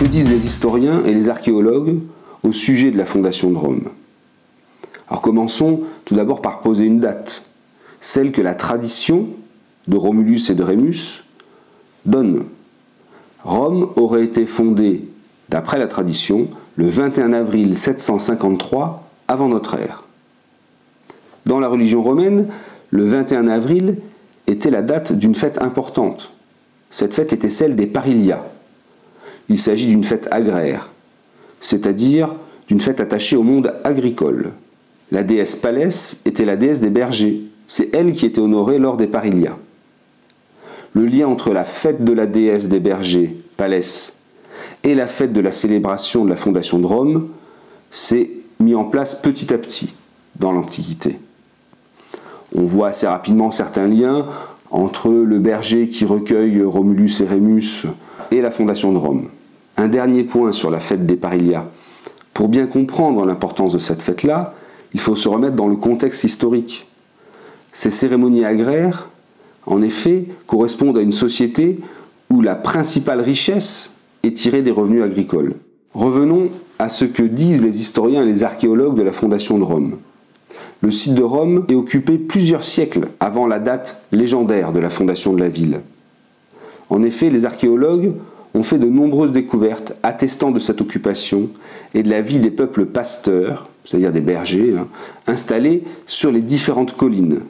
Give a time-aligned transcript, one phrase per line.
[0.00, 1.98] nous disent les historiens et les archéologues
[2.44, 3.88] au sujet de la fondation de Rome
[5.08, 7.42] Alors commençons tout d'abord par poser une date,
[8.00, 9.28] celle que la tradition
[9.88, 11.24] de Romulus et de Rémus
[12.06, 12.44] donne.
[13.42, 15.08] Rome aurait été fondée,
[15.48, 20.04] d'après la tradition, le 21 avril 753 avant notre ère.
[21.44, 22.46] Dans la religion romaine,
[22.90, 23.98] le 21 avril
[24.46, 26.32] était la date d'une fête importante.
[26.90, 28.44] Cette fête était celle des Parilia.
[29.48, 30.90] Il s'agit d'une fête agraire,
[31.60, 32.30] c'est-à-dire
[32.68, 34.52] d'une fête attachée au monde agricole.
[35.10, 37.42] La déesse Palès était la déesse des bergers.
[37.66, 39.56] C'est elle qui était honorée lors des Parilia.
[40.92, 44.14] Le lien entre la fête de la déesse des bergers, Palès,
[44.84, 47.28] et la fête de la célébration de la fondation de Rome
[47.90, 49.94] s'est mis en place petit à petit
[50.36, 51.18] dans l'Antiquité.
[52.54, 54.26] On voit assez rapidement certains liens
[54.70, 57.86] entre le berger qui recueille Romulus et Rémus
[58.30, 59.28] et la fondation de Rome.
[59.76, 61.70] Un dernier point sur la fête des Parilia.
[62.34, 64.54] Pour bien comprendre l'importance de cette fête-là,
[64.94, 66.86] il faut se remettre dans le contexte historique.
[67.72, 69.08] Ces cérémonies agraires,
[69.66, 71.78] en effet, correspondent à une société
[72.30, 75.54] où la principale richesse est tirée des revenus agricoles.
[75.94, 79.98] Revenons à ce que disent les historiens et les archéologues de la fondation de Rome.
[80.80, 85.32] Le site de Rome est occupé plusieurs siècles avant la date légendaire de la fondation
[85.32, 85.80] de la ville.
[86.90, 88.14] En effet, les archéologues
[88.54, 91.48] ont fait de nombreuses découvertes attestant de cette occupation
[91.94, 94.88] et de la vie des peuples pasteurs, c'est-à-dire des bergers, hein,
[95.26, 97.40] installés sur les différentes collines.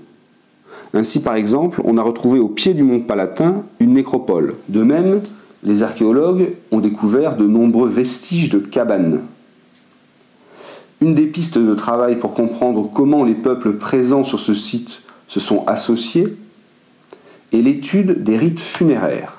[0.94, 4.54] Ainsi, par exemple, on a retrouvé au pied du mont Palatin une nécropole.
[4.68, 5.20] De même,
[5.62, 9.22] les archéologues ont découvert de nombreux vestiges de cabanes.
[11.00, 15.40] Une des pistes de travail pour comprendre comment les peuples présents sur ce site se
[15.40, 16.36] sont associés
[17.52, 19.38] est l'étude des rites funéraires.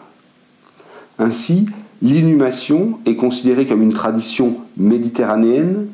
[1.17, 1.67] Ainsi,
[2.01, 5.87] l'inhumation est considérée comme une tradition méditerranéenne,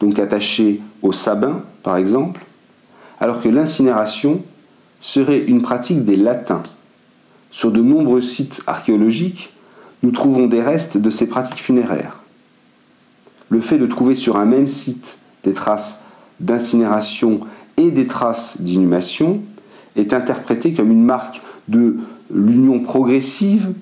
[0.00, 2.44] donc attachée au sabin par exemple,
[3.20, 4.42] alors que l'incinération
[5.00, 6.62] serait une pratique des latins.
[7.50, 9.52] Sur de nombreux sites archéologiques,
[10.02, 12.20] nous trouvons des restes de ces pratiques funéraires.
[13.48, 16.00] Le fait de trouver sur un même site des traces
[16.40, 17.40] d'incinération
[17.76, 19.42] et des traces d'inhumation
[19.96, 21.96] est interprété comme une marque de
[22.32, 23.72] l'union progressive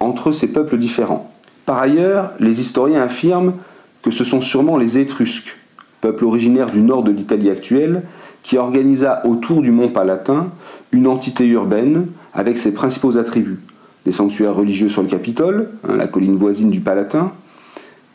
[0.00, 1.32] entre ces peuples différents.
[1.64, 3.54] Par ailleurs, les historiens affirment
[4.02, 5.56] que ce sont sûrement les Étrusques,
[6.00, 8.02] peuple originaire du nord de l'Italie actuelle,
[8.42, 10.52] qui organisa autour du mont Palatin
[10.92, 13.58] une entité urbaine avec ses principaux attributs
[14.04, 17.32] des sanctuaires religieux sur le Capitole, hein, la colline voisine du Palatin,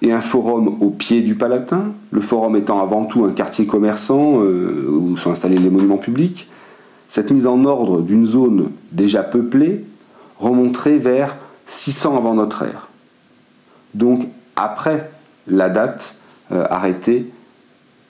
[0.02, 4.42] et un forum au pied du Palatin, le forum étant avant tout un quartier commerçant
[4.42, 6.48] euh, où sont installés les monuments publics.
[7.12, 9.84] Cette mise en ordre d'une zone déjà peuplée
[10.40, 11.36] remonterait vers
[11.66, 12.88] 600 avant notre ère.
[13.96, 15.12] Donc après
[15.46, 16.16] la date
[16.54, 17.30] euh, arrêtée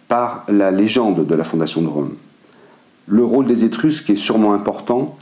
[0.07, 2.13] par la légende de la fondation de Rome.
[3.07, 5.17] Le rôle des Étrusques est sûrement important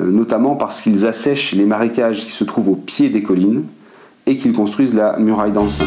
[0.00, 3.66] euh, notamment parce qu'ils assèchent les marécages qui se trouvent au pied des collines
[4.26, 5.86] et qu'ils construisent la muraille d'enceinte.